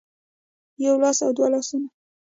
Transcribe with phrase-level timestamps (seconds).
[0.85, 1.89] يو لاس او دوه لاسونه